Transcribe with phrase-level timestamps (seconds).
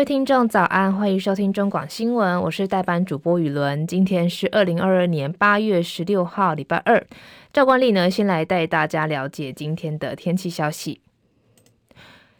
[0.00, 3.86] 各位听众早安，欢迎收听中广新闻，我是代班主播雨伦。
[3.86, 7.06] 今天是二零二二年八月十六号，礼拜二。
[7.52, 11.02] 照惯例呢，先来带大家了解今天的天气消息。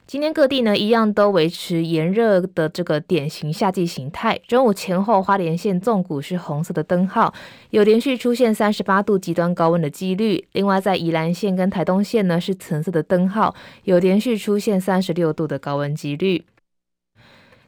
[0.07, 4.41] 今天各地呢，一样都维持炎热的这个典型夏季形态。
[4.49, 7.35] 中午前后，花莲县纵谷是红色的灯号，
[7.69, 10.49] 有连续出现三十八度极端高温的几率。
[10.53, 16.47] 另外，在宜兰县跟台东县呢，是橙色的灯号，有连续出现三十六度的高温几率。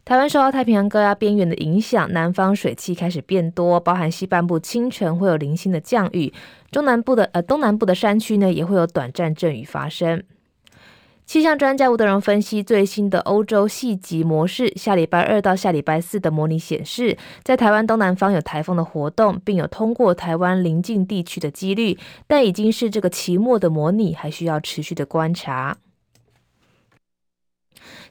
[0.05, 6.33] 台湾受到太平洋高压边缘的影响，南方水汽开始变多，包含西半部清晨会有零星的降雨，
[6.73, 10.23] 中南部的呃东南部的山区呢，也会有短暂阵雨发生。
[11.25, 21.97] 气象专家吴德荣分析最新的欧洲细级模式，下礼拜二到下礼拜四的模拟显示，在台湾东南方有台风的活动，并有通过台湾邻近地区的几率，
[22.27, 25.77] 但已经是这个期末的模拟，还需要持续的观察。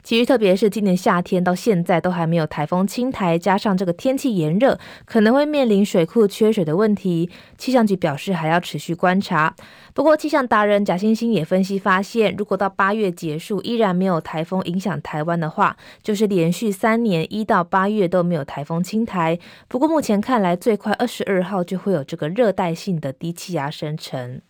[0.02, 7.30] 其实，特别是今年夏天到现在都还没有台风侵台，加上这个天气炎热，可能会面临水库缺水的问题。
[7.56, 9.54] 气象局表示还要持续观察。
[9.94, 19.38] 不过，气象达人贾欣欣也分析发现，如果到八月结束依然没有台风影响台湾的话，就是连续三年一到八月都没有台风侵台。
[19.68, 24.40] 不过，目前看来最快二十二号就会有这个热带性的低气压生成。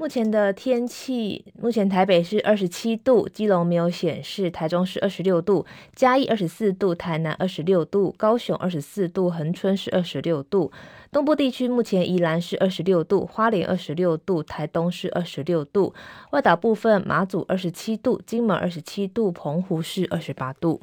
[0.00, 10.70] 目前的天气，目前台北是二十七度，基隆没有显示，台中是二十六度，嘉义二十四度，台南二十六度，高雄二十四度，恒春是二十六度。
[11.10, 15.92] 东部地区目前宜兰是二十六度，花莲二十六度，台东是二十六度。
[16.30, 20.80] 外岛部分马祖二十七度，金门二十七度，澎湖是二十八度。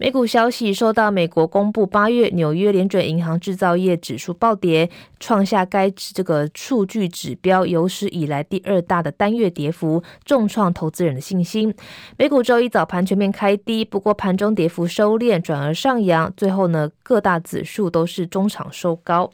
[0.00, 11.74] 美股消息，受到美国公布八月纽约联准银行制造业指数暴跌，创下该这个数据指标有史以来第二大的单月跌幅，重创投资人的信心。
[12.16, 19.28] 美股周一早盘全面开低，不过盘中跌幅收敛，转而上扬，最后呢，各大指数都是中场收高。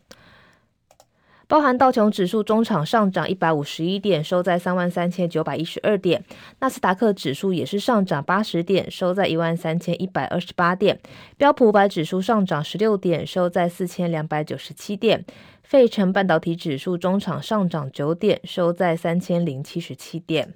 [1.54, 6.20] 包含道琼指数中场上涨一百五十一点，收在三万三千九百一十二点；
[6.58, 10.96] 纳斯达克指数也是上涨八十点，收在一万三千一百二十八点；
[11.36, 15.20] 标普五百指数上涨十六点，收在四千两百九十七点；
[15.62, 20.54] 费城半导体指数中场上涨九点，收在三千零七十七点。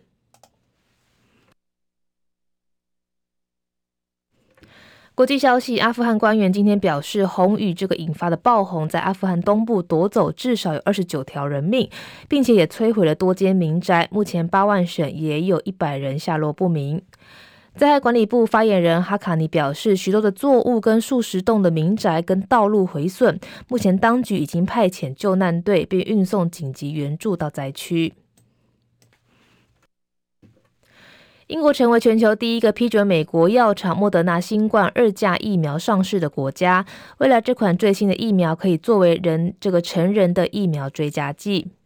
[5.18, 11.90] 国际消息：阿富汗官员今天表示，红雨这个引发的暴洪在阿富汗东部夺走至少有二十九条人命，
[12.28, 14.06] 并且也摧毁了多间民宅。
[14.12, 17.02] 目前八万省也有一百人下落不明。
[17.74, 28.14] 灾害管理部发言人哈卡尼表示，许多的作物跟数十栋的民宅跟道路毁损，目前当局已经派遣救难队，并运送紧急援助到灾区。
[31.48, 36.84] 英国成为全球第一个批准美国药厂莫德纳新冠二价疫苗上市的国家。
[37.18, 41.77] 未来这款最新的疫苗可以作为人这个成人的疫苗追加剂。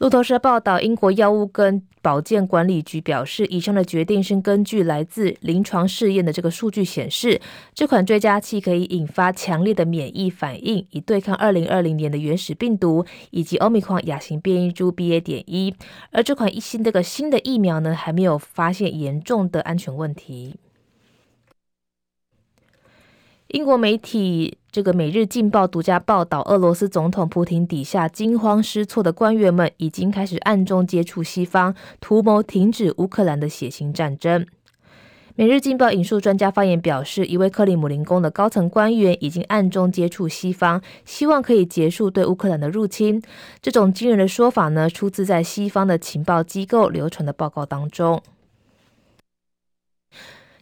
[0.00, 7.38] 路透社报道，英国药物跟保健管理局表示，以上的决定是根据来自临床试验的这个数据显示，
[7.74, 15.20] 这款追加剂可以引发强烈的免疫反应，以对抗二零二零年的原始病毒以及欧米克亚型变异株 BA.
[15.20, 15.74] 点一。
[16.12, 20.56] 而这款一新这个新的疫苗呢，还没有发现严重的安全问题。
[23.48, 34.44] 英国媒体这个《每日镜报》独家报道，俄罗斯总统普亭底下惊慌失措的官员们已经开始暗中接触西方，图谋停止乌克兰的血腥战争。
[35.34, 43.20] 《每日镜报》引述专家发言表示，一位克里姆林宫的高层官员已经暗中接触西方，希望可以结束对乌克兰的入侵。
[43.60, 48.22] 这种惊人的说法呢，出自在西方的情报机构流传的报告当中。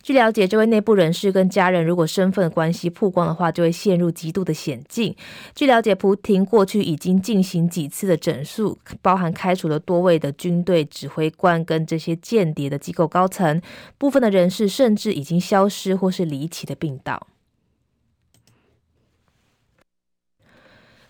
[0.01, 5.15] 据了解，这位内部人士跟家人如果身份关系曝光的话，就会陷入极度的险境。
[5.55, 13.61] 据了解，普廷过去已经进行几次的整肃，包含开除了多位的军队指挥官跟这些间谍的机构高层，
[13.99, 17.27] 部分的人士甚至已经消失或是离奇的病倒。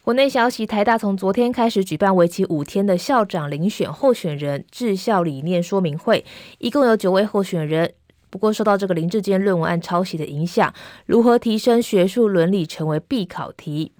[0.02, 6.24] 国内消息，台大从昨天开始举办为期五天的校长遴选候选人治校理念说明会，
[6.58, 7.92] 一共有九位候选人。
[8.30, 10.72] 不过，受到这个林志坚论文案抄袭的影响，
[11.06, 13.92] 如何提升学术伦理成为必考题。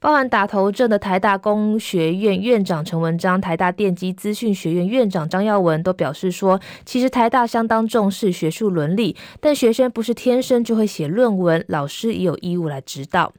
[0.00, 13.32] 包含打头阵的台大工学院院长陈文章、台大电机资讯学院院长张耀文都表示说，其实台大相当重视学术伦理，但学生不是天生就会写论文，老师也有义务来指导。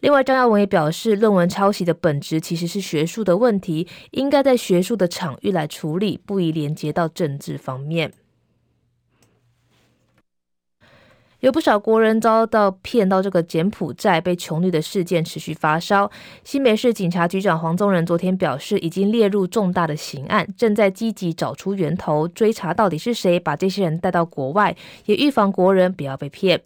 [0.00, 8.10] 另外，张耀文也表示，论文抄袭的本质其实是学术的问题，应该在学术的场域来处理，不宜连接到政治方面。
[11.44, 16.10] 有不少国人遭到骗到这个柬埔寨被穷绿的事件持续发烧。
[16.42, 24.74] 新北市警察局长黄宗仁昨天表示，已经列入重大的刑案，正在积极找出源头，追查到底是谁把这些人带到国外，
[25.04, 26.62] 也预防国人不要被骗。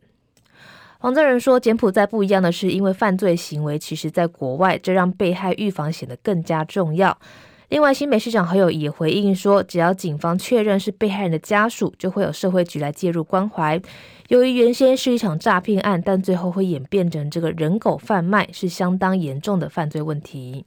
[1.01, 7.19] 黄宗仁说，柬埔寨不一样的是，因为犯罪行为其实在国外，这让被害预防显得更加重要。
[7.69, 13.79] 另外，新北市长好友也回应说，只要警方确认是被害人的家属，就会有社会局来介入关怀。
[14.29, 20.65] 由于原先是一场诈骗案，但最后会演变成这个人狗贩卖，是相当严重的犯罪问题。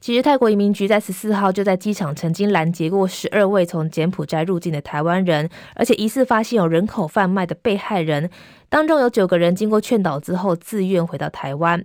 [0.00, 8.28] 其实，泰国移民局在十四号就在机场曾经拦截过十二位从柬埔寨入境的台湾人，而且疑似发现有人口贩卖的被害人，
[8.68, 11.84] 当中有九个人经过劝导之后自愿回到台湾。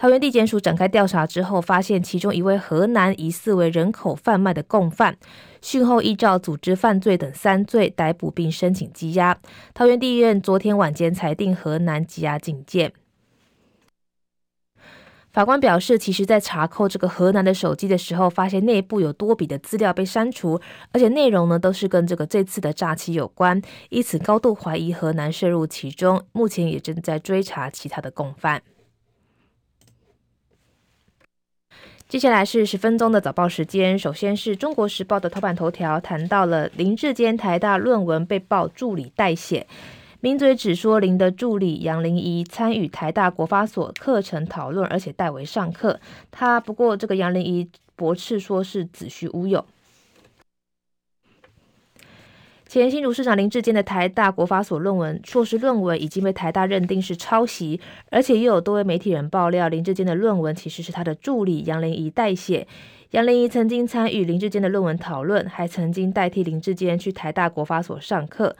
[0.00, 5.18] 桃园地检署展开调查之后，发现其中一位河南疑似为人口贩卖的共犯，
[5.60, 9.38] 讯后依照组织犯罪等三罪逮捕并申请羁押。
[9.74, 12.94] 桃园地院昨天晚间裁定河南羁押禁见。
[15.32, 20.58] 法官表示，其实，在查扣这个河南的手机的时候，发现内部有多笔的资料被删除，
[20.92, 23.60] 而且内容呢都是跟这个这次的诈欺有关，
[23.90, 26.24] 因此高度怀疑河南涉入其中。
[26.32, 28.62] 目前也正在追查其他的共犯。
[32.10, 39.64] 接下来是十分钟的早报时间，首先是中国时报的头版头条，谈到了林志坚台大论文被曝助理代写。
[40.18, 46.00] 名嘴只说林的助理杨林仪参与台大国发所课程讨论，而且代为上课。
[46.32, 49.64] 他不过这个杨林仪驳斥说是子虚乌有。
[52.70, 57.80] 前新竹市长林志坚的台大国法所论文硕士论文已经被台大认定是抄袭，
[58.10, 62.68] 而且又有多位媒体人爆料林志坚的论文其实是他的助理杨玲仪代写。
[63.10, 68.54] 杨玲仪曾经参与林志坚的论文讨论，还曾经代替林志坚去台大国法所上课。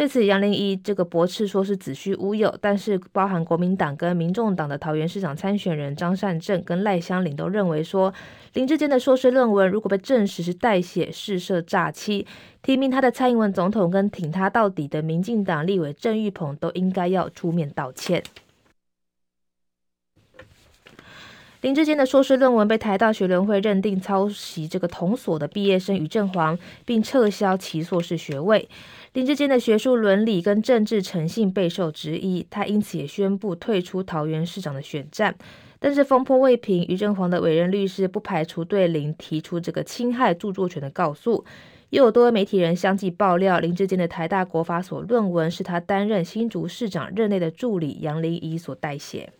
[0.00, 8.10] 对此，杨林一这个驳斥说是子虚乌有，但是包含国民党跟民众党的桃园市长参选人张善政跟赖香伶都认为说，
[8.54, 12.26] 林志坚的硕士论文如果被证实是代写、试射诈欺，
[12.62, 18.22] 提名他的蔡英文总统跟挺他到底的民进党立委郑玉鹏都应该要出面道歉。
[21.60, 28.66] 林志坚的硕士论文被台大学联会认定抄袭，这个同所的毕业生于正煌，并撤销其硕士学位。
[29.12, 35.34] 林志坚的学术伦理跟政治诚信备受质疑，他因此也宣布退出桃园市长的选战。
[35.78, 41.44] 但是风波未平，于正煌的委任律师不排除对林提出这个侵害著作权的告诉。
[41.90, 49.32] 又有多位媒体人相继爆料，林志坚的台大国法所论文是他担任新竹市长任内的助理杨林仪所代写。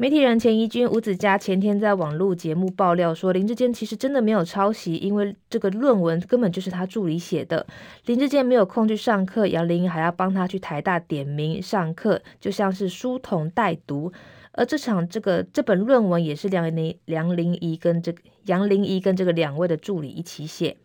[0.00, 7.66] 媒体人钱怡君、吴子嘉前天在网络节目爆料说，林志坚其实真的没有抄袭，因为这个论文根本就是他助理写的。
[8.06, 14.10] 林志坚没有空去上课，杨玲还要帮他去台大点名上课，就像是书童代读。
[14.52, 20.78] 而这场这个这本论文也是梁林梁玲仪跟这个杨玲仪跟这个两位的助理一起写。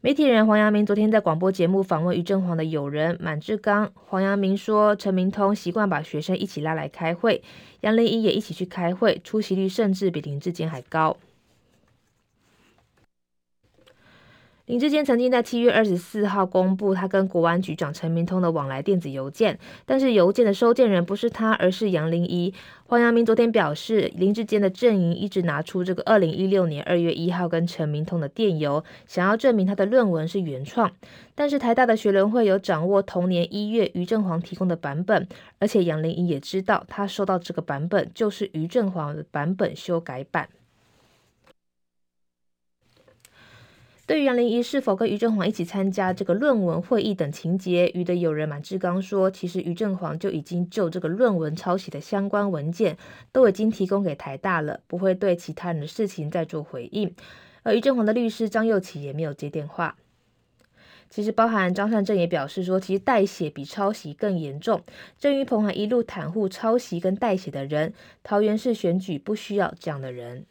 [0.00, 7.42] 媒体人黄阳明昨天在广播节目访问于正煌的友人满志刚，黄阳明说，陈明通习惯把学生一起拉来开会，
[7.80, 11.16] 杨林一也一起去开会，出席率甚至比林志坚还高。
[14.68, 22.52] 林志坚曾经在七月二十四号公布他跟国安局长陈明通的往来电子邮件，但是邮件的收件人不是他，而是杨玲仪。
[22.84, 30.92] 黄阳明昨天表示，林志坚的阵营一直拿出这个二零一六年二月一号跟陈明通的电邮，想要证明他的论文是原创。
[31.34, 35.26] 但是台大的学联会有掌握同年一月于正煌提供的版本，
[35.58, 40.50] 而且杨玲仪也知道他收到这个版本就是于正煌的版本修改版。
[44.08, 52.96] 对于杨玲仪是否跟于正煌一起参加这个论文会议等情节，于的友人满志刚说，其实于正煌就已经就这个论文抄袭的相关文件
[53.32, 57.14] 都已经提供给台大了，不会对其他人的事情再做回应。
[57.62, 59.94] 而于正煌的律师张又起也没有接电话。
[61.10, 64.82] 其实包含张善政也表示说，其实代写比抄袭更严重。
[65.18, 70.46] 郑运鹏还一路袒护抄袭跟代写的人，桃园市选举不需要这样的人。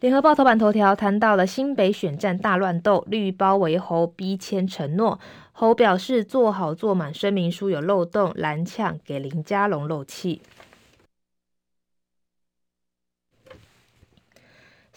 [0.00, 5.20] 联合报头版头条谈到了新北选战大乱斗，绿包围侯逼签承诺，
[5.52, 10.40] 侯表示做好做满声明书有漏洞，蓝呛给林佳龙漏气。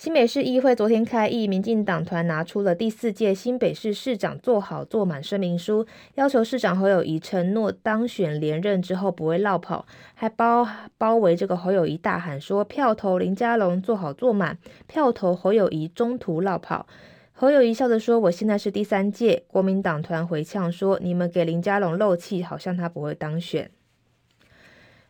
[0.04, 10.68] 新北市议会昨天开议，民进党团拿出了第四届新北市市长做好做满声明书，要求市长侯友宜承诺当选连任之后不会落跑，还包
[10.98, 14.58] 包围这个侯友宜大喊说票投林佳龙做好做满，
[14.88, 16.86] 票投侯友宜中途落跑。
[17.32, 23.72] 侯友宜笑着说：“我现在是第三届。”国民党团回呛说：“你们给林佳龙漏气，好像他不会当选。”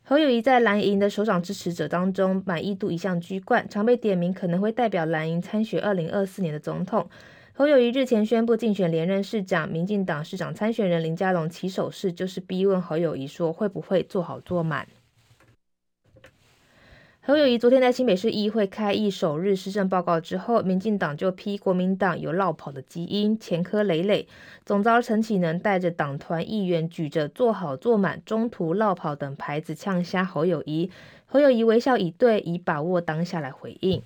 [0.05, 7.09] 侯友谊在蓝营的首长支持者当中满意度一向居冠，常被点名可能会代表蓝营参选二零二四年的总统。
[7.53, 14.85] 侯友谊日前宣布竞选连任市长，民进党市长参选人林佳龙起手式就是逼问侯友谊说会不会做好做满。
[17.25, 24.27] 侯友宜昨天在新北市议会开议首日施政报告之后，民进党就批国民党有落跑的基因，前科累累。
[24.65, 30.91] 总召陈启能带着党团议员举着“做好做满”、“中途落跑”等牌子呛瞎侯友宜。
[31.25, 34.01] 侯友宜微笑以对，以把握当下来回应。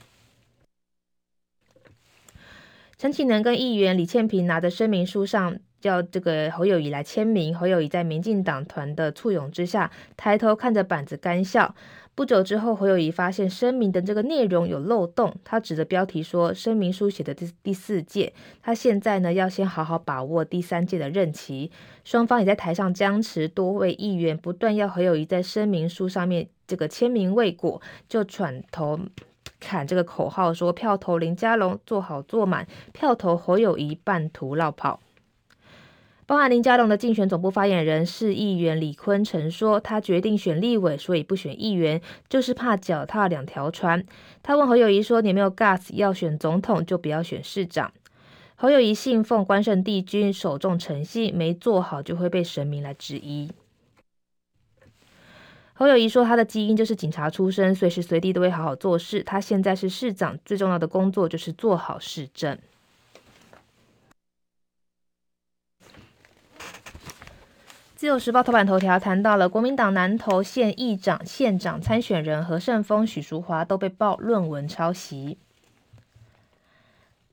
[2.99, 11.73] 陈启能跟议员李倩萍拿着声明书上叫这个侯友宜来签名，侯友宜在民进党团的簇拥之下，抬头看着板子干笑。
[12.17, 21.69] 不久之后，侯友谊发现声明的这个内容有漏洞，他指着标题说：“声明书写的第第四届，他现在呢要先好好把握第三届的任期。”
[22.03, 28.99] 双方也在台上僵持，多位议员不断要侯友谊在声明书上面这个签名未果，就转头
[29.63, 34.99] 喊这个口号说：“票投林佳龙，做好做满；票投侯友谊，半途落跑。”
[36.27, 44.05] 包含林佳龙的竞选总部发言人市议员李坤城说，他决定选立委，所以不选议员，就是怕脚踏两条船。
[44.43, 47.93] 他问侯友宜说：“你没有 gas 要选总统，就不要选市长。”
[48.55, 53.49] 侯友宜信奉关圣帝君，首重诚信，没做好就会被神明来质疑。
[55.75, 59.23] 侯友宜说，他的基因就是警察出身，随时随地都会好好做事。
[59.23, 62.59] 他现在是市长，最重要的工作就是做好市政。
[67.97, 75.39] 自由时报头版头条谈到了国民党南投县议长、县长参选人何胜峰、许淑华都被曝论文抄袭。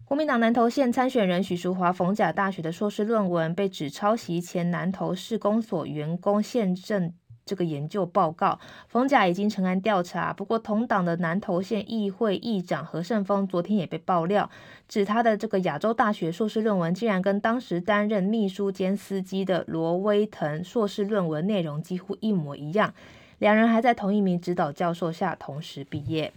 [0.07, 7.13] 国民党南投县参选人许淑华逢甲大学的硕士论文被指抄袭前南投市公所员工县政。
[7.47, 8.59] 这个研究报告，
[8.89, 10.33] 冯甲已经成案调查。
[10.33, 14.49] 不过，同党的南投县议会议长何胜峰昨天也被爆料，
[14.89, 22.95] 指他的这个亚洲大学硕士论文竟然跟当时担任秘书兼司机的罗威腾硕士论文内容几乎一模一样。
[23.39, 26.33] 两人还在同一名指导教授下同时毕业。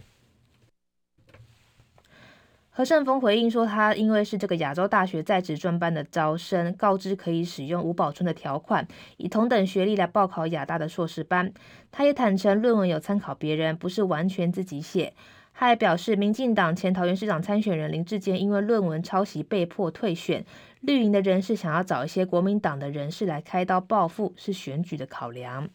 [2.78, 11.52] 何胜峰回应说，他因为是这个亚洲大学在职专班的招生，告知可以使用吴宝春的条款，以同等学历来报考亚大的硕士班。
[11.92, 15.12] 他也坦承论文有参考别人，不是完全自己写。
[15.56, 20.46] 他还表示，民进党前桃园市长参选人林志坚因为论文抄袭被迫退选，
[20.82, 25.68] 绿营的人士想要找一些国民党的人士来开刀报复，是选举的考量。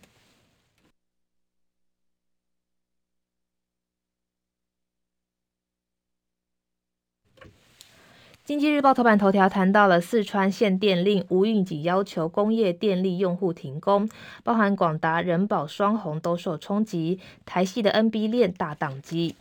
[8.45, 14.09] 经济日报头版头条谈到了四川限电令，吴运景要求工业电力用户停工，
[14.43, 19.37] 包含广达、人保、双鸿都受冲击，台系的 NB 链大宕机。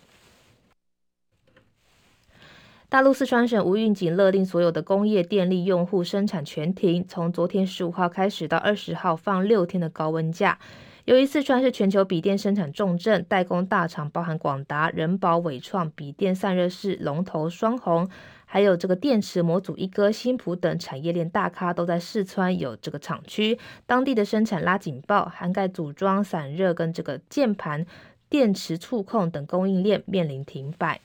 [2.89, 10.59] 大陆四川省吴运景勒令所有的工业电力用户生产全停，从昨天十五号开始到二十号放六天的高温假。
[11.05, 18.07] 由于四川是全球笔电生产重镇，代工大厂包含广达、人保、伟创、笔电散热式龙头双鸿。
[18.45, 27.85] 还有这个电池模组一哥新普等产业链大咖都在四川有这个厂区，当地的生产拉警报，涵盖组装、散热跟这个键盘、
[28.29, 30.99] 电池触控等供应链面临停摆。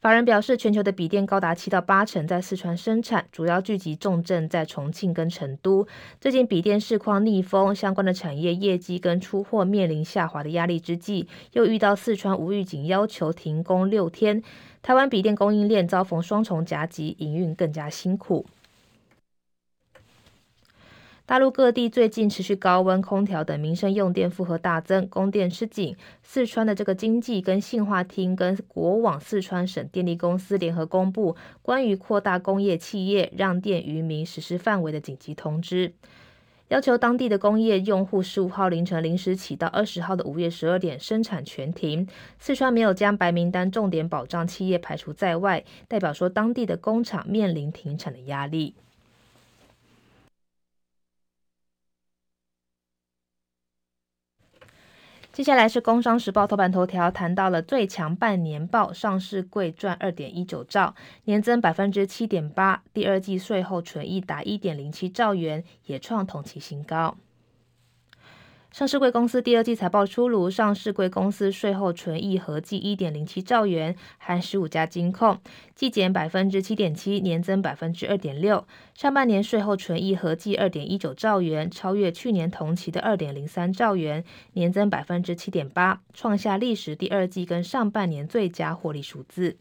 [0.00, 5.86] 法人表示，全球的笔电高达七到八成在四川生产，主要聚集重镇在重庆跟成都。
[6.20, 14.42] 最近笔电市况逆风，相关的产业业绩跟出货面临下滑的压力之际，又遇到四川无预警要求停工六天，
[14.82, 18.46] 台湾笔电供应链遭逢双重夹击，营运更加辛苦。
[21.26, 25.96] 大陆各地最近持续高温，空调等民生用电负荷大增，供电吃紧。
[26.22, 35.92] 四川的这个经济跟信化厅跟国网四川省电力公司联合公布关于扩大工业企业让电于民实施范围的紧急通知，
[36.68, 42.06] 要求当地的工业用户十五号凌晨零时起到二十号的午夜十二点生产全停。
[42.38, 48.76] 四川没有将白名单重点保障企业排除在外，代表说当地的工厂面临停产的压力。
[55.36, 67.14] 接下来是《工商时报》头版头条，谈到了最强半年报，上市贵赚二点一九兆，年增百分之七点八，第二季税后纯益达一点零七兆元，也创同期新高。
[68.76, 75.38] 上市柜公司第二季财报出炉，上市柜公司税后纯益合计一点零七兆元，含十五家金控，
[75.74, 78.66] 季减百分之七点七，年增百分之二点六。
[78.92, 89.56] 上半年税后纯益合计二点一九兆元，超越去年同期的二点零三兆元，年增百分之七点八，创下历史第二季跟上半年最佳获利数字。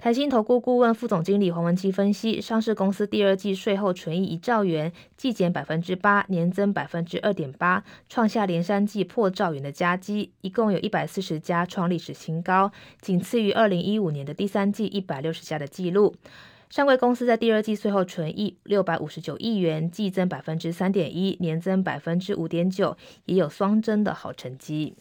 [0.00, 16.14] 台新投顾顾问副总经理黄文基分析，上市公司第二季税后纯益一兆元，季减百分之八，年增百分之二点八，创下连三季破兆元的佳绩，一共有一百四十家创历史新高，仅次于二零一五年的第三季一百六十家的记录。
[16.70, 24.94] 上柜公司在第二季税后纯益六百五十九亿元，季增百分之三点一，年增百分之五点九，也有双增的好成绩。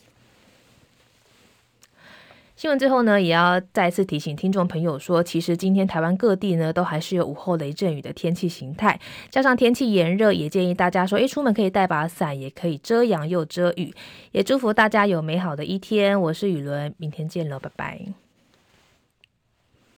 [2.60, 9.00] 新闻最后呢，也要再次提醒听众朋友说，其实今天台湾各地呢都还是有午后雷阵雨的天气形态，
[9.30, 13.94] 加上天气炎热，也建议大家说，诶，出门可以带把伞，也可以遮阳又遮雨，
[14.34, 16.20] 也祝福大家有美好的一天。
[16.20, 18.01] 我是雨伦，明天见了，拜拜。